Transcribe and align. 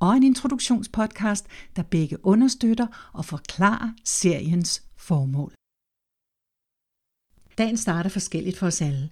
og 0.00 0.16
en 0.16 0.22
introduktionspodcast, 0.22 1.46
der 1.76 1.82
begge 1.82 2.26
understøtter 2.26 3.10
og 3.12 3.24
forklarer 3.24 3.90
seriens 4.04 4.82
formål. 4.96 5.52
Dagen 7.58 7.76
starter 7.76 8.10
forskelligt 8.10 8.58
for 8.58 8.66
os 8.66 8.82
alle. 8.82 9.10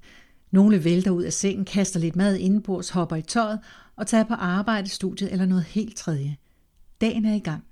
Nogle 0.50 0.84
vælter 0.84 1.10
ud 1.10 1.22
af 1.22 1.32
sengen, 1.32 1.64
kaster 1.64 2.00
lidt 2.00 2.16
mad 2.16 2.36
indenbords, 2.36 2.90
hopper 2.90 3.16
i 3.16 3.22
tøjet 3.22 3.60
og 3.96 4.06
tager 4.06 4.24
på 4.24 4.34
arbejde, 4.34 4.88
studiet 4.88 5.32
eller 5.32 5.46
noget 5.46 5.64
helt 5.64 5.96
tredje. 5.96 6.36
Dagen 7.00 7.24
er 7.24 7.34
i 7.34 7.38
gang. 7.38 7.64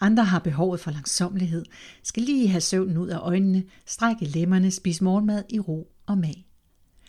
Andre 0.00 0.24
har 0.24 0.38
behovet 0.38 0.80
for 0.80 0.90
langsomlighed, 0.90 1.64
skal 2.02 2.22
lige 2.22 2.48
have 2.48 2.60
søvnen 2.60 2.96
ud 2.96 3.08
af 3.08 3.18
øjnene, 3.18 3.64
strække 3.86 4.24
lemmerne, 4.24 4.70
spise 4.70 5.04
morgenmad 5.04 5.42
i 5.48 5.60
ro 5.60 5.92
og 6.06 6.18
mag. 6.18 6.46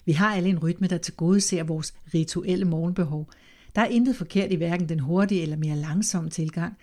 Vi 0.05 0.11
har 0.11 0.35
alle 0.35 0.49
en 0.49 0.59
rytme, 0.59 0.87
der 0.87 0.97
til 0.97 1.13
gode 1.13 1.41
ser 1.41 1.63
vores 1.63 1.93
rituelle 2.13 2.65
morgenbehov– 2.65 3.29
der 3.75 3.81
er 3.81 3.85
intet 3.85 4.15
forkert 4.15 4.51
i 4.51 4.55
hverken 4.55 4.89
den 4.89 4.99
hurtige 4.99 5.41
eller 5.41 5.57
mere 5.57 5.75
langsomme 5.75 6.29
tilgang. 6.29 6.77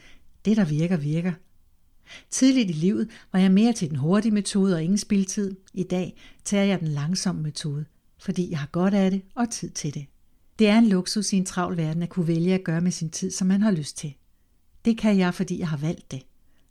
Det, 0.44 0.56
der 0.56 0.64
virker, 0.64 0.96
virker. 0.96 1.32
Tidligt 2.30 2.70
i 2.70 2.72
livet 2.72 3.08
var 3.32 3.38
jeg 3.38 3.52
mere 3.52 3.72
til 3.72 3.88
den 3.88 3.96
hurtige 3.96 4.32
metode 4.32 4.74
og 4.74 4.82
ingen 4.82 4.98
spildtid. 4.98 5.56
I 5.74 5.82
dag 5.82 6.16
tager 6.44 6.64
jeg 6.64 6.80
den 6.80 6.88
langsomme 6.88 7.42
metode, 7.42 7.84
fordi 8.18 8.50
jeg 8.50 8.58
har 8.58 8.66
godt 8.66 8.94
af 8.94 9.10
det 9.10 9.22
og 9.34 9.50
tid 9.50 9.70
til 9.70 9.94
det. 9.94 10.06
Det 10.58 10.68
er 10.68 10.78
en 10.78 10.88
luksus 10.88 11.32
i 11.32 11.36
en 11.36 11.44
travl 11.44 11.76
verden 11.76 12.02
at 12.02 12.08
kunne 12.08 12.26
vælge 12.26 12.54
at 12.54 12.64
gøre 12.64 12.80
med 12.80 12.90
sin 12.90 13.10
tid, 13.10 13.30
som 13.30 13.46
man 13.46 13.62
har 13.62 13.70
lyst 13.70 13.96
til. 13.96 14.14
Det 14.84 14.98
kan 14.98 15.18
jeg, 15.18 15.34
fordi 15.34 15.58
jeg 15.58 15.68
har 15.68 15.76
valgt 15.76 16.10
det. 16.10 16.22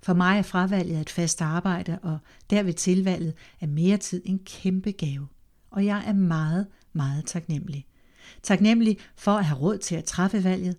For 0.04 0.14
mig 0.14 0.38
er 0.38 0.42
fravalget 0.42 0.96
af 0.96 1.02
et 1.02 1.10
fast 1.10 1.42
arbejde, 1.42 2.00
og 2.02 2.18
derved 2.50 2.74
tilvalget 2.74 3.34
af 3.62 3.68
mere 3.68 3.98
tid 3.98 4.22
en 4.26 4.40
kæmpe 4.40 4.92
gave. 4.92 5.28
Og 5.72 5.86
jeg 5.86 6.04
er 6.08 6.14
meget, 6.14 6.68
meget 6.94 7.26
taknemmelig. 7.26 7.86
Taknemmelig 8.44 8.98
for 9.16 9.32
at 9.32 9.46
have 9.46 9.60
råd 9.60 9.78
til 9.78 9.96
at 9.96 10.04
træffe 10.04 10.44
valget. 10.44 10.76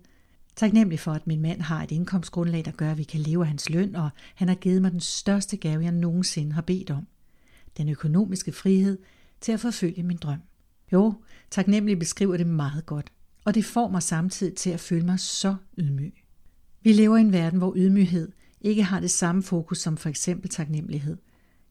Taknemmelig 0.55 0.99
for, 0.99 1.11
at 1.11 1.27
min 1.27 1.41
mand 1.41 1.61
har 1.61 1.83
et 1.83 1.91
indkomstgrundlag, 1.91 2.65
der 2.65 2.71
gør, 2.71 2.91
at 2.91 2.97
vi 2.97 3.03
kan 3.03 3.19
leve 3.19 3.41
af 3.41 3.47
hans 3.47 3.69
løn, 3.69 3.95
og 3.95 4.09
han 4.35 4.47
har 4.47 4.55
givet 4.55 4.81
mig 4.81 4.91
den 4.91 4.99
største 4.99 5.57
gave, 5.57 5.83
jeg 5.83 5.91
nogensinde 5.91 6.51
har 6.51 6.61
bedt 6.61 6.91
om. 6.91 7.07
Den 7.77 7.89
økonomiske 7.89 8.51
frihed 8.51 8.97
til 9.41 9.51
at 9.51 9.59
forfølge 9.59 10.03
min 10.03 10.17
drøm. 10.17 10.39
Jo, 10.91 11.13
taknemmelig 11.51 11.99
beskriver 11.99 12.37
det 12.37 12.47
meget 12.47 12.85
godt, 12.85 13.11
og 13.45 13.55
det 13.55 13.65
får 13.65 13.89
mig 13.89 14.03
samtidig 14.03 14.55
til 14.55 14.69
at 14.69 14.79
føle 14.79 15.05
mig 15.05 15.19
så 15.19 15.55
ydmyg. 15.77 16.13
Vi 16.81 16.93
lever 16.93 17.17
i 17.17 17.21
en 17.21 17.33
verden, 17.33 17.59
hvor 17.59 17.73
ydmyghed 17.75 18.31
ikke 18.61 18.83
har 18.83 18.99
det 18.99 19.11
samme 19.11 19.43
fokus 19.43 19.79
som 19.79 19.97
for 19.97 20.09
eksempel 20.09 20.49
taknemmelighed. 20.49 21.17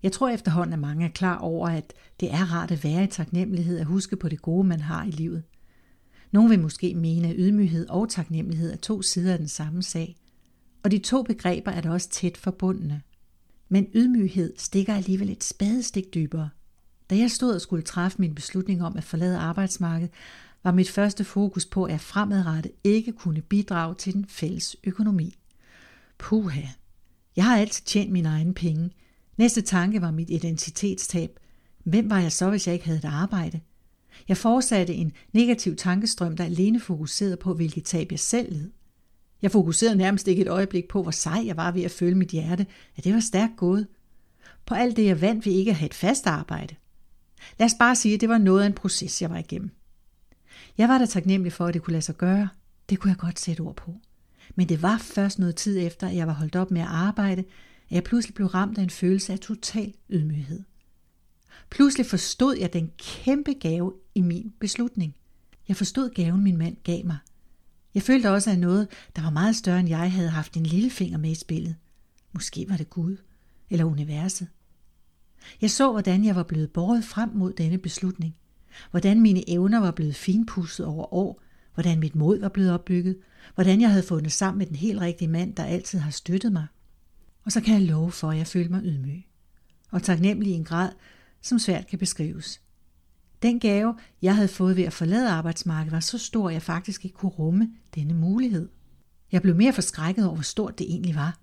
Jeg 0.03 0.13
tror 0.13 0.29
efterhånden, 0.29 0.73
at 0.73 0.79
mange 0.79 1.05
er 1.05 1.11
klar 1.11 1.39
over, 1.39 1.69
at 1.69 1.93
det 2.21 2.33
er 2.33 2.53
rart 2.53 2.71
at 2.71 2.85
være 2.85 3.05
i 3.05 3.07
taknemmelighed 3.07 3.79
at 3.79 3.87
huske 3.87 4.17
på 4.17 4.29
det 4.29 4.43
gode, 4.43 4.67
man 4.67 4.81
har 4.81 5.05
i 5.05 5.11
livet. 5.11 5.43
Nogle 6.33 6.51
vil 6.51 6.61
måske 6.61 6.95
mene, 6.95 7.29
at 7.29 7.35
ydmyghed 7.39 7.89
og 7.89 8.09
taknemmelighed 8.09 8.73
er 8.73 8.77
to 8.77 9.03
sider 9.03 9.33
af 9.33 9.39
den 9.39 9.49
samme 9.49 9.83
sag. 9.83 10.17
Og 10.83 10.91
de 10.91 10.99
to 10.99 11.23
begreber 11.23 11.71
er 11.71 11.81
da 11.81 11.91
også 11.91 12.09
tæt 12.09 12.37
forbundne. 12.37 13.03
Men 13.69 13.87
ydmyghed 13.95 14.53
stikker 14.57 14.95
alligevel 14.95 15.31
et 15.31 15.45
spadestik 15.45 16.15
dybere. 16.15 16.49
Da 17.11 17.17
jeg 17.17 17.31
stod 17.31 17.55
og 17.55 17.61
skulle 17.61 17.83
træffe 17.83 18.19
min 18.19 18.35
beslutning 18.35 18.85
om 18.85 18.97
at 18.97 19.05
forlade 19.05 19.39
arbejdsmarkedet, 19.39 20.15
var 20.65 20.73
mit 20.73 20.91
første 20.91 21.25
fokus 21.25 21.67
på, 21.67 21.85
at 21.85 21.93
jeg 21.93 22.01
fremadrettet 22.01 22.73
ikke 22.85 23.13
kunne 23.13 23.43
bidrage 23.43 23.95
til 23.95 24.13
den 24.13 24.27
fælles 24.29 24.77
økonomi. 24.85 25.35
Puha. 26.19 26.63
Jeg 27.37 27.45
har 27.45 27.57
altid 27.57 27.85
tjent 27.85 28.13
mine 28.13 28.29
egne 28.29 28.55
penge. 28.55 28.91
Næste 29.37 29.61
tanke 29.61 30.03
var 30.03 30.11
mit 30.11 30.31
identitetstab. 30.31 31.39
Hvem 31.85 32.11
var 32.11 32.19
jeg 32.19 32.33
så, 32.33 32.51
hvis 32.51 32.67
jeg 32.67 32.73
ikke 32.75 32.87
havde 32.87 32.99
et 32.99 33.05
arbejde? 33.05 33.61
Jeg 34.29 34.37
fortsatte 34.37 34.95
en 34.95 35.13
negativ 35.33 35.77
tankestrøm, 35.77 36.37
der 36.37 36.45
alene 36.45 36.81
fokuserede 36.81 37.37
på, 37.37 37.55
hvilket 37.55 37.85
tab 37.85 38.11
jeg 38.11 38.21
selv 38.21 38.53
led. 38.53 38.71
Jeg 39.43 39.51
fokuserede 39.51 39.97
nærmest 39.97 40.29
ikke 40.29 40.43
et 40.43 40.49
øjeblik 40.49 40.89
på, 40.89 41.03
hvor 41.03 41.11
sej 41.11 41.43
jeg 41.47 41.57
var 41.57 41.71
ved 41.71 41.83
at 41.83 41.91
føle 41.91 42.15
mit 42.15 42.29
hjerte, 42.29 42.67
at 42.97 43.05
det 43.05 43.15
var 43.15 43.21
stærkt 43.21 43.57
gået. 43.57 43.87
På 44.67 44.75
alt 44.75 44.97
det, 44.97 45.05
jeg 45.05 45.21
vandt 45.21 45.47
ved 45.47 45.53
ikke 45.53 45.71
at 45.71 45.77
have 45.77 45.87
et 45.87 45.95
fast 45.95 46.27
arbejde. 46.27 46.75
Lad 47.59 47.67
os 47.67 47.75
bare 47.79 47.97
sige, 47.97 48.15
at 48.15 48.21
det 48.21 48.29
var 48.29 48.39
noget 48.39 48.63
af 48.63 48.67
en 48.67 48.73
proces, 48.73 49.23
jeg 49.23 49.31
var 49.31 49.39
igennem. 49.39 49.71
Jeg 50.79 50.89
var 50.89 50.99
da 50.99 51.07
taknemmelig 51.07 51.53
for, 51.53 51.67
at 51.67 51.75
det 51.75 51.83
kunne 51.83 51.93
lade 51.93 52.03
sig 52.03 52.17
gøre. 52.17 52.49
Det 52.91 52.99
kunne 52.99 53.11
jeg 53.11 53.19
godt 53.19 53.41
sætte 53.41 53.61
ord 53.61 53.77
på. 53.77 53.95
Men 54.55 54.69
det 54.69 54.83
var 54.83 54.99
først 54.99 55.39
noget 55.39 55.57
tid 55.57 55.79
efter, 55.79 56.09
at 56.09 56.17
jeg 56.17 56.27
var 56.27 56.33
holdt 56.33 56.57
op 56.57 56.71
med 56.71 56.81
at 56.81 56.87
arbejde, 56.87 57.41
at 57.89 57.95
jeg 57.95 58.05
pludselig 58.05 58.35
blev 58.35 58.47
ramt 58.47 58.79
af 58.79 58.83
en 58.83 58.91
følelse 58.91 59.33
af 59.33 59.39
total 59.39 59.95
ydmyghed. 60.11 60.63
Pludselig 61.71 62.07
forstod 62.07 62.57
jeg 62.57 62.73
den 62.73 62.91
kæmpe 62.99 63.53
gave 63.53 63.95
i 64.15 64.21
min 64.21 64.53
beslutning. 64.61 65.15
Jeg 65.69 65.77
forstod 65.77 66.11
gaven, 66.11 66.43
min 66.43 66.57
mand 66.57 66.77
gav 66.85 67.07
mig. 67.07 67.19
Jeg 67.95 68.03
følte 68.03 68.31
også, 68.31 68.51
at 68.51 68.59
noget, 68.59 68.89
der 69.17 69.23
var 69.23 69.31
meget 69.31 69.57
større 69.57 69.81
end 69.81 69.89
jeg, 69.89 70.13
havde 70.13 70.29
haft 70.29 70.57
en 70.57 70.67
lille 70.67 70.91
finger 70.91 71.19
med 71.19 71.31
i 71.31 71.35
spillet. 71.35 71.77
Måske 72.33 72.67
var 72.69 72.77
det 72.77 72.91
Gud 72.91 73.17
eller 73.71 73.85
universet. 73.85 74.49
Jeg 75.61 75.71
så, 75.71 75.93
hvordan 75.93 76.25
jeg 76.25 76.37
var 76.37 76.43
blevet 76.43 76.71
båret 76.71 77.05
frem 77.05 77.31
mod 77.35 77.53
denne 77.53 77.79
beslutning. 77.79 78.35
Hvordan 78.91 79.21
mine 79.21 79.51
evner 79.51 79.81
var 79.81 79.91
blevet 79.91 80.15
finpudset 80.15 80.87
over 80.87 81.15
år. 81.15 81.43
Hvordan 81.75 82.01
mit 82.01 82.15
mod 82.15 82.41
var 82.41 82.49
blevet 82.49 82.73
opbygget. 82.73 83.17
Hvordan 83.55 83.81
jeg 83.81 83.91
havde 83.91 84.03
fundet 84.03 84.33
sammen 84.33 84.59
med 84.59 84.67
den 84.67 84.77
helt 84.77 85.01
rigtige 85.01 85.29
mand, 85.29 85.55
der 85.55 85.65
altid 85.65 85.99
har 85.99 86.11
støttet 86.11 86.53
mig. 86.53 86.67
Og 87.45 87.53
så 87.53 87.61
kan 87.61 87.75
jeg 87.75 87.83
love 87.83 88.13
for, 88.13 88.31
at 88.31 88.39
jeg 88.39 88.47
følte 88.47 88.71
mig 88.71 88.83
ydmyg. 88.85 89.23
Og 89.91 90.03
taknemmelig 90.03 90.53
i 90.53 90.57
en 90.57 90.65
grad, 90.65 90.93
som 91.43 91.59
svært 91.59 91.87
kan 91.87 91.99
beskrives. 91.99 92.61
Den 93.43 93.61
gave, 93.61 93.95
jeg 94.23 94.35
havde 94.35 94.49
fået 94.49 94.77
ved 94.77 94.85
at 94.85 94.93
forlade 94.93 95.31
arbejdsmarkedet, 95.31 95.93
var 95.93 96.01
så 96.01 96.19
stor, 96.19 96.49
at 96.49 96.55
jeg 96.55 96.63
faktisk 96.63 97.05
ikke 97.05 97.17
kunne 97.17 97.33
rumme 97.33 97.71
denne 97.95 98.15
mulighed. 98.15 98.69
Jeg 99.33 99.43
blev 99.43 99.57
mere 99.57 99.73
forskrækket 99.73 100.25
over, 100.25 100.35
hvor 100.35 100.43
stort 100.43 100.79
det 100.79 100.91
egentlig 100.91 101.15
var. 101.15 101.39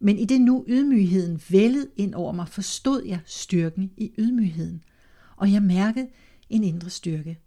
Men 0.00 0.18
i 0.18 0.24
det 0.24 0.40
nu 0.40 0.64
ydmygheden 0.68 1.40
vældede 1.50 1.88
ind 1.96 2.14
over 2.14 2.32
mig, 2.32 2.48
forstod 2.48 3.04
jeg 3.04 3.20
styrken 3.26 3.90
i 3.96 4.12
ydmygheden. 4.18 4.82
Og 5.36 5.52
jeg 5.52 5.62
mærkede 5.62 6.08
en 6.50 6.64
indre 6.64 6.90
styrke. 6.90 7.38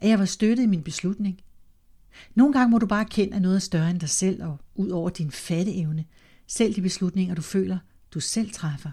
At 0.00 0.08
jeg 0.08 0.18
var 0.18 0.24
støttet 0.24 0.64
i 0.64 0.66
min 0.66 0.82
beslutning. 0.82 1.40
Nogle 2.34 2.52
gange 2.52 2.70
må 2.70 2.78
du 2.78 2.86
bare 2.86 3.04
kende, 3.04 3.36
at 3.36 3.42
noget 3.42 3.56
er 3.56 3.60
større 3.60 3.90
end 3.90 4.00
dig 4.00 4.08
selv 4.08 4.44
og 4.44 4.58
ud 4.74 4.88
over 4.88 5.10
din 5.10 5.30
fatteevne. 5.30 6.04
Selv 6.46 6.74
de 6.74 6.82
beslutninger, 6.82 7.34
du 7.34 7.42
føler, 7.42 7.78
du 8.14 8.20
selv 8.20 8.50
træffer. 8.50 8.90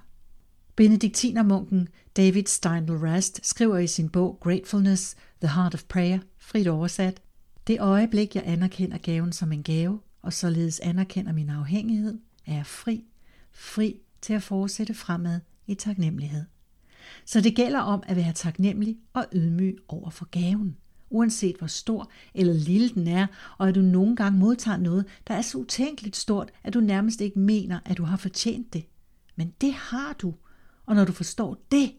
Benediktinermunken 0.80 1.88
David 2.18 2.46
Steindl 2.46 2.92
Rast 2.92 3.40
skriver 3.44 3.78
i 3.78 3.88
sin 3.88 4.10
bog 4.10 4.38
Gratefulness, 4.42 5.16
The 5.42 5.50
Heart 5.56 5.74
of 5.74 5.84
Prayer, 5.84 6.20
frit 6.38 6.68
oversat, 6.68 7.22
det 7.68 7.80
øjeblik, 7.80 8.36
jeg 8.36 8.44
anerkender 8.46 8.98
gaven 8.98 9.32
som 9.32 9.52
en 9.52 9.64
gave, 9.64 10.00
og 10.22 10.34
således 10.34 10.80
anerkender 10.80 11.34
min 11.34 11.50
afhængighed, 11.50 12.20
er 12.46 12.54
jeg 12.54 12.66
fri, 12.66 13.04
fri 13.52 14.02
til 14.22 14.34
at 14.34 14.44
fortsætte 14.44 14.94
fremad 14.94 15.40
i 15.68 15.76
taknemmelighed. 15.76 16.44
Så 17.26 17.42
det 17.42 17.56
gælder 17.56 17.80
om 17.80 18.04
at 18.08 18.16
være 18.16 18.34
taknemmelig 18.34 18.98
og 19.14 19.26
ydmyg 19.34 19.78
over 19.88 20.10
for 20.10 20.26
gaven, 20.26 20.78
uanset 21.10 21.56
hvor 21.58 21.68
stor 21.68 22.12
eller 22.34 22.54
lille 22.54 22.90
den 22.90 23.08
er, 23.08 23.28
og 23.58 23.68
at 23.68 23.76
du 23.76 23.82
nogle 23.82 24.16
gange 24.16 24.40
modtager 24.40 24.78
noget, 24.78 25.06
der 25.28 25.34
er 25.34 25.42
så 25.42 25.58
utænkeligt 25.58 26.16
stort, 26.16 26.52
at 26.64 26.74
du 26.74 26.80
nærmest 26.80 27.22
ikke 27.22 27.40
mener, 27.40 27.80
at 27.86 27.98
du 27.98 28.04
har 28.04 28.18
fortjent 28.18 28.74
det. 28.74 28.86
Men 29.36 29.54
det 29.62 29.74
har 29.74 30.14
du, 30.14 30.34
og 30.90 30.96
når 30.96 31.06
du 31.06 31.12
forstår 31.12 31.58
det, 31.72 31.92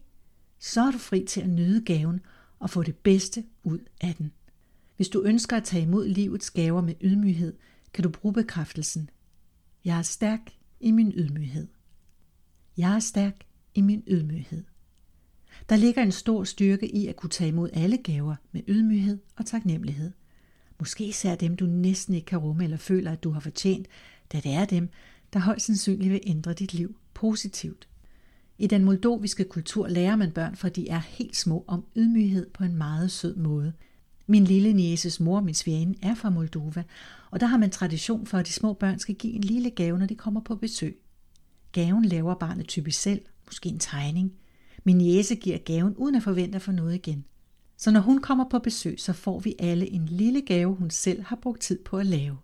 så 0.59 0.81
er 0.81 0.91
du 0.91 0.99
fri 0.99 1.25
til 1.25 1.41
at 1.41 1.49
nyde 1.49 1.85
gaven 1.85 2.21
og 2.59 2.71
få 2.71 2.83
det 2.83 2.97
bedste 2.97 3.45
ud 3.63 3.79
af 4.01 4.15
den. 4.15 4.33
Hvis 4.97 5.09
du 5.09 5.23
ønsker 5.23 5.57
at 5.57 5.65
tage 5.65 5.83
imod 5.83 6.09
livets 6.09 6.51
gaver 6.51 6.81
med 6.81 6.95
ydmyghed, 7.01 7.57
kan 7.93 8.05
du 8.05 8.11
bruge 8.11 8.35
bekræftelsen. 8.35 9.11
Jeg 9.85 9.99
er 9.99 10.03
stærk 10.03 10.41
i 10.81 10.91
min 10.91 11.13
ydmyghed. 11.17 11.69
Jeg 12.77 12.95
er 12.95 12.99
stærk 12.99 13.45
i 13.75 13.81
min 13.81 14.03
ydmyghed. 14.07 14.65
Der 15.69 15.77
ligger 15.77 16.03
en 16.03 16.13
stor 16.13 16.45
styrke 16.45 16.95
i 16.95 17.07
at 17.07 17.17
kunne 17.17 17.31
tage 17.31 17.49
imod 17.49 17.71
alle 17.73 17.97
gaver 17.97 18.35
med 18.53 18.63
ydmyghed 18.69 19.19
og 19.37 19.47
taknemmelighed. 19.47 20.13
Måske 20.79 21.05
især 21.05 21.35
dem, 21.35 21.57
du 21.57 21.67
næsten 21.67 22.15
ikke 22.15 22.27
kan 22.27 22.39
rumme 22.39 22.65
eller 22.65 22.77
føler, 22.77 23.13
at 23.13 23.25
du 23.25 23.31
har 23.31 23.41
fortjent, 23.41 23.89
da 24.33 24.41
det 24.41 24.53
er 24.53 24.65
dem, 24.65 24.89
der 25.33 25.39
højst 25.39 25.67
sandsynligt 25.67 26.13
vil 26.13 26.21
ændre 26.27 26.53
dit 26.53 26.75
liv 26.75 26.97
positivt. 27.15 27.90
I 28.61 28.67
den 28.67 28.85
moldoviske 28.85 29.45
kultur 29.45 29.89
lærer 29.89 30.17
man 30.17 30.31
børn, 30.31 30.57
for 30.57 30.69
de 30.69 30.89
er 30.89 30.99
helt 30.99 31.37
små, 31.37 31.65
om 31.67 31.85
ydmyghed 31.97 32.51
på 32.51 32.65
en 32.65 32.77
meget 32.77 33.11
sød 33.11 33.37
måde. 33.37 33.73
Min 34.27 34.45
lille 34.45 34.73
nieses 34.73 35.21
mor, 35.21 35.41
min 35.41 35.55
svigerinde, 35.55 35.99
er 36.03 36.15
fra 36.15 36.31
Moldova, 36.31 36.85
og 37.31 37.41
der 37.41 37.47
har 37.47 37.59
man 37.59 37.71
tradition 37.71 38.27
for, 38.27 38.39
at 38.39 38.47
de 38.47 38.53
små 38.53 38.73
børn 38.73 38.99
skal 38.99 39.15
give 39.15 39.33
en 39.33 39.41
lille 39.41 39.71
gave, 39.71 39.99
når 39.99 40.07
de 40.07 40.15
kommer 40.15 40.41
på 40.41 40.55
besøg. 40.55 40.99
Gaven 41.73 42.05
laver 42.05 42.35
barnet 42.35 42.69
typisk 42.69 43.01
selv, 43.01 43.23
måske 43.47 43.69
en 43.69 43.79
tegning. 43.79 44.33
Min 44.85 44.99
niese 44.99 45.35
giver 45.35 45.59
gaven 45.59 45.97
uden 45.97 46.15
at 46.15 46.23
forvente 46.23 46.56
at 46.56 46.63
få 46.63 46.73
noget 46.73 46.95
igen. 46.95 47.25
Så 47.77 47.91
når 47.91 48.01
hun 48.01 48.21
kommer 48.21 48.45
på 48.51 48.59
besøg, 48.59 49.01
så 49.01 49.13
får 49.13 49.39
vi 49.39 49.55
alle 49.59 49.91
en 49.91 50.06
lille 50.06 50.43
gave, 50.43 50.75
hun 50.75 50.91
selv 50.91 51.23
har 51.23 51.37
brugt 51.43 51.61
tid 51.61 51.79
på 51.85 51.99
at 51.99 52.06
lave. 52.06 52.37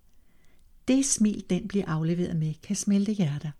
Det 0.88 1.04
smil, 1.04 1.44
den 1.50 1.68
bliver 1.68 1.86
afleveret 1.86 2.36
med, 2.36 2.54
kan 2.62 2.76
smelte 2.76 3.12
hjerter. 3.12 3.50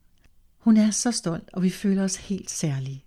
Hun 0.67 0.77
er 0.77 0.91
så 0.91 1.11
stolt, 1.11 1.51
og 1.53 1.63
vi 1.63 1.71
føler 1.71 2.05
os 2.05 2.17
helt 2.17 2.51
særlige. 2.51 3.05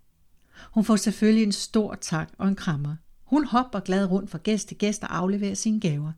Hun 0.74 0.84
får 0.84 0.96
selvfølgelig 0.96 1.44
en 1.44 1.52
stor 1.52 1.96
tak 2.02 2.30
og 2.38 2.48
en 2.48 2.56
krammer. 2.56 2.96
Hun 3.24 3.46
hopper 3.46 3.80
glad 3.80 4.06
rundt 4.06 4.30
fra 4.30 4.40
gæst 4.44 4.68
til 4.68 4.78
gæst 4.78 5.04
og 5.04 5.18
afleverer 5.18 5.54
sine 5.54 5.80
gaver. 5.80 6.12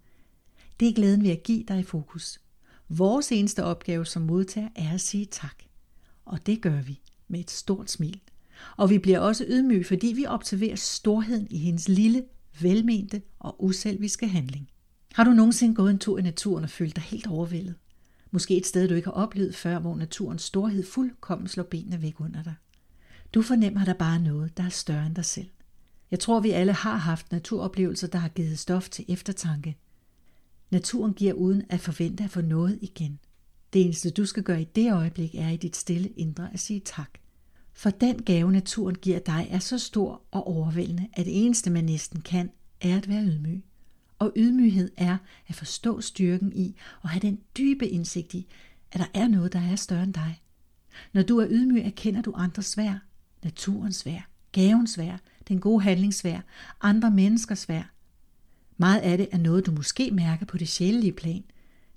Det 0.79 0.87
er 0.87 0.93
glæden 0.93 1.23
ved 1.23 1.29
at 1.29 1.43
give 1.43 1.63
dig 1.67 1.79
i 1.79 1.83
fokus. 1.83 2.41
Vores 2.89 3.31
eneste 3.31 3.63
opgave 3.63 4.05
som 4.05 4.21
modtager 4.21 4.69
er 4.75 4.93
at 4.93 5.01
sige 5.01 5.25
tak. 5.25 5.63
Og 6.25 6.45
det 6.45 6.61
gør 6.61 6.81
vi 6.81 7.01
med 7.27 7.39
et 7.39 7.51
stort 7.51 7.91
smil. 7.91 8.21
Og 8.77 8.89
vi 8.89 8.97
bliver 8.97 9.19
også 9.19 9.45
ydmyge, 9.47 9.83
fordi 9.83 10.07
vi 10.07 10.25
observerer 10.25 10.75
storheden 10.75 11.47
i 11.49 11.57
hendes 11.57 11.89
lille, 11.89 12.23
velmente 12.61 13.21
og 13.39 13.63
uselviske 13.63 14.27
handling. 14.27 14.69
Har 15.13 15.23
du 15.23 15.31
nogensinde 15.31 15.75
gået 15.75 15.91
en 15.91 15.99
tur 15.99 16.19
i 16.19 16.21
naturen 16.21 16.63
og 16.63 16.69
følt 16.69 16.95
dig 16.95 17.03
helt 17.03 17.27
overvældet? 17.27 17.75
Måske 18.31 18.57
et 18.57 18.65
sted, 18.65 18.87
du 18.87 18.93
ikke 18.93 19.07
har 19.07 19.13
oplevet 19.13 19.55
før, 19.55 19.79
hvor 19.79 19.95
naturens 19.95 20.41
storhed 20.41 20.85
fuldkommen 20.85 21.47
slår 21.47 21.63
benene 21.63 22.01
væk 22.01 22.19
under 22.19 22.43
dig. 22.43 22.53
Du 23.33 23.41
fornemmer 23.41 23.85
der 23.85 23.93
bare 23.93 24.19
noget, 24.19 24.57
der 24.57 24.63
er 24.63 24.69
større 24.69 25.05
end 25.05 25.15
dig 25.15 25.25
selv. 25.25 25.49
Jeg 26.11 26.19
tror, 26.19 26.39
vi 26.39 26.51
alle 26.51 26.73
har 26.73 26.97
haft 26.97 27.31
naturoplevelser, 27.31 28.07
der 28.07 28.19
har 28.19 28.29
givet 28.29 28.59
stof 28.59 28.89
til 28.89 29.05
eftertanke. 29.07 29.77
Naturen 30.71 31.13
giver 31.13 31.33
uden 31.33 31.63
at 31.69 31.79
forvente 31.79 32.23
at 32.23 32.29
få 32.29 32.41
noget 32.41 32.79
igen. 32.81 33.19
Det 33.73 33.85
eneste, 33.85 34.09
du 34.09 34.25
skal 34.25 34.43
gøre 34.43 34.61
i 34.61 34.67
det 34.75 34.93
øjeblik, 34.93 35.35
er 35.35 35.49
i 35.49 35.57
dit 35.57 35.75
stille 35.75 36.09
indre 36.09 36.53
at 36.53 36.59
sige 36.59 36.81
tak. 36.85 37.09
For 37.73 37.89
den 37.89 38.21
gave, 38.21 38.51
naturen 38.51 38.95
giver 38.95 39.19
dig, 39.19 39.47
er 39.49 39.59
så 39.59 39.77
stor 39.77 40.21
og 40.31 40.47
overvældende, 40.47 41.07
at 41.13 41.25
det 41.25 41.45
eneste, 41.45 41.69
man 41.69 41.83
næsten 41.83 42.21
kan, 42.21 42.51
er 42.81 42.97
at 42.97 43.09
være 43.09 43.23
ydmyg. 43.23 43.63
Og 44.21 44.33
ydmyghed 44.35 44.91
er 44.97 45.17
at 45.47 45.55
forstå 45.55 46.01
styrken 46.01 46.53
i 46.55 46.75
og 47.01 47.09
have 47.09 47.19
den 47.19 47.39
dybe 47.57 47.87
indsigt 47.87 48.33
i, 48.33 48.47
at 48.91 48.99
der 48.99 49.05
er 49.13 49.27
noget, 49.27 49.53
der 49.53 49.59
er 49.59 49.75
større 49.75 50.03
end 50.03 50.13
dig. 50.13 50.41
Når 51.13 51.21
du 51.21 51.37
er 51.37 51.47
ydmyg, 51.49 51.81
erkender 51.81 52.21
du 52.21 52.33
andres 52.35 52.77
værd, 52.77 52.99
naturens 53.43 54.05
værd, 54.05 54.23
gavens 54.51 54.97
værd, 54.97 55.19
den 55.47 55.59
gode 55.59 55.83
handlings 55.83 56.23
værd, 56.23 56.41
andre 56.81 57.11
menneskers 57.11 57.69
værd. 57.69 57.85
Meget 58.77 58.99
af 58.99 59.17
det 59.17 59.27
er 59.31 59.37
noget, 59.37 59.65
du 59.65 59.71
måske 59.71 60.11
mærker 60.11 60.45
på 60.45 60.57
det 60.57 60.69
sjælelige 60.69 61.13
plan. 61.13 61.43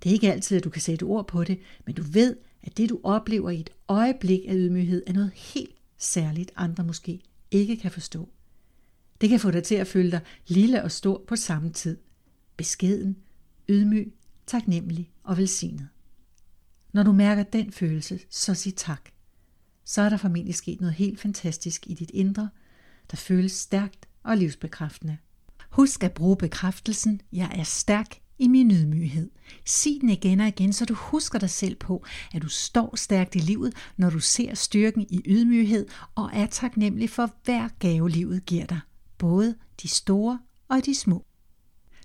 Det 0.02 0.08
er 0.08 0.12
ikke 0.12 0.32
altid, 0.32 0.56
at 0.56 0.64
du 0.64 0.70
kan 0.70 0.82
sætte 0.82 1.04
ord 1.04 1.26
på 1.26 1.44
det, 1.44 1.58
men 1.86 1.94
du 1.94 2.02
ved, 2.02 2.36
at 2.62 2.76
det 2.76 2.90
du 2.90 3.00
oplever 3.02 3.50
i 3.50 3.60
et 3.60 3.70
øjeblik 3.88 4.40
af 4.48 4.54
ydmyghed 4.54 5.02
er 5.06 5.12
noget 5.12 5.32
helt 5.34 5.76
særligt, 5.98 6.52
andre 6.56 6.84
måske 6.84 7.20
ikke 7.50 7.76
kan 7.76 7.90
forstå. 7.90 8.28
Det 9.20 9.28
kan 9.28 9.40
få 9.40 9.50
dig 9.50 9.62
til 9.62 9.74
at 9.74 9.86
føle 9.86 10.10
dig 10.10 10.20
lille 10.46 10.82
og 10.82 10.90
stor 10.90 11.24
på 11.28 11.36
samme 11.36 11.72
tid. 11.72 11.96
Beskeden, 12.56 13.16
ydmyg, 13.68 14.14
taknemmelig 14.46 15.10
og 15.22 15.36
velsignet. 15.36 15.88
Når 16.92 17.02
du 17.02 17.12
mærker 17.12 17.42
den 17.42 17.72
følelse, 17.72 18.20
så 18.30 18.54
sig 18.54 18.74
tak. 18.74 19.10
Så 19.84 20.02
er 20.02 20.08
der 20.08 20.16
formentlig 20.16 20.54
sket 20.54 20.80
noget 20.80 20.94
helt 20.94 21.20
fantastisk 21.20 21.86
i 21.86 21.94
dit 21.94 22.10
indre, 22.14 22.48
der 23.10 23.16
føles 23.16 23.52
stærkt 23.52 24.08
og 24.22 24.36
livsbekræftende. 24.36 25.16
Husk 25.70 26.04
at 26.04 26.12
bruge 26.12 26.36
bekræftelsen, 26.36 27.20
jeg 27.32 27.50
er 27.54 27.62
stærk 27.62 28.18
i 28.38 28.48
min 28.48 28.70
ydmyghed. 28.70 29.30
Sig 29.64 29.98
den 30.00 30.10
igen 30.10 30.40
og 30.40 30.48
igen, 30.48 30.72
så 30.72 30.84
du 30.84 30.94
husker 30.94 31.38
dig 31.38 31.50
selv 31.50 31.76
på, 31.76 32.04
at 32.34 32.42
du 32.42 32.48
står 32.48 32.96
stærkt 32.96 33.34
i 33.34 33.38
livet, 33.38 33.74
når 33.96 34.10
du 34.10 34.20
ser 34.20 34.54
styrken 34.54 35.06
i 35.10 35.20
ydmyghed 35.26 35.86
og 36.14 36.30
er 36.32 36.46
taknemmelig 36.46 37.10
for 37.10 37.30
hver 37.44 37.68
gave 37.78 38.10
livet 38.10 38.46
giver 38.46 38.66
dig, 38.66 38.80
både 39.18 39.54
de 39.82 39.88
store 39.88 40.38
og 40.68 40.86
de 40.86 40.94
små. 40.94 41.26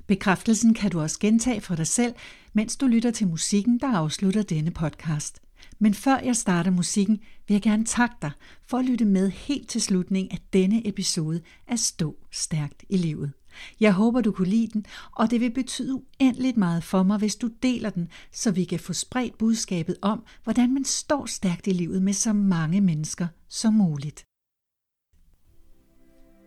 Bekræftelsen 0.10 0.74
kan 0.74 0.92
du 0.92 1.02
også 1.02 1.20
gentage 1.20 1.62
for 1.62 1.76
dig 1.76 1.88
selv, 1.88 2.14
mens 2.54 2.78
du 2.78 2.88
lytter 2.88 3.12
til 3.12 3.28
musikken, 3.28 3.80
der 3.80 3.88
afslutter 3.88 4.44
denne 4.44 4.72
podcast. 4.72 5.42
Men 5.80 5.94
før 5.94 6.18
jeg 6.18 6.36
starter 6.36 6.72
musikken, 6.72 7.20
vil 7.48 7.56
jeg 7.56 7.62
gerne 7.62 7.86
takke 7.86 8.16
dig 8.22 8.32
for 8.68 8.78
at 8.78 8.86
lytte 8.86 9.06
med 9.06 9.30
helt 9.30 9.70
til 9.70 9.82
slutningen 9.82 10.32
af 10.32 10.40
denne 10.54 10.88
episode 10.88 11.42
af 11.68 11.80
Stå 11.80 12.16
Stærkt 12.32 12.84
i 12.90 12.98
Livet. 12.98 13.32
Jeg 13.80 13.94
håber, 13.94 14.22
du 14.22 14.32
kunne 14.32 14.48
lide 14.50 14.68
den, 14.68 14.86
og 15.12 15.32
det 15.32 15.42
vil 15.42 15.52
betyde 15.52 15.94
uendeligt 15.94 16.58
meget 16.58 16.84
for 16.84 17.04
mig, 17.04 17.18
hvis 17.18 17.36
du 17.36 17.50
deler 17.64 17.90
den, 17.90 18.08
så 18.32 18.52
vi 18.52 18.64
kan 18.64 18.80
få 18.80 18.94
spredt 18.94 19.38
budskabet 19.38 19.98
om, 20.02 20.24
hvordan 20.44 20.74
man 20.74 20.86
står 20.86 21.26
stærkt 21.26 21.68
i 21.68 21.72
livet 21.72 22.02
med 22.02 22.14
så 22.14 22.34
mange 22.34 22.82
mennesker 22.82 23.28
som 23.50 23.74
muligt. 23.74 24.24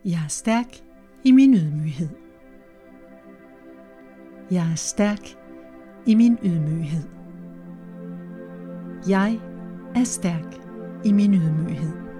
Jeg 0.05 0.25
er 0.25 0.29
stærk 0.29 0.77
i 1.25 1.31
min 1.31 1.55
ydmyghed. 1.55 2.22
Jeg 4.53 4.71
er 4.71 4.75
stærk 4.75 5.37
i 6.07 6.15
min 6.15 6.39
ydmyghed. 6.45 7.09
Jeg 9.09 9.41
er 9.95 10.05
stærk 10.05 10.59
i 11.05 11.13
min 11.13 11.35
ydmyghed. 11.35 12.12